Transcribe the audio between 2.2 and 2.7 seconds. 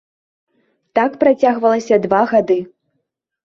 гады.